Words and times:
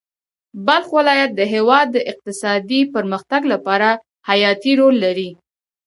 بلخ 0.67 0.87
ولایت 0.97 1.31
د 1.35 1.41
هېواد 1.53 1.87
د 1.91 1.97
اقتصادي 2.11 2.81
پرمختګ 2.93 3.41
لپاره 3.53 3.89
حیاتي 4.29 4.73
رول 4.79 4.95
لري. 5.05 5.29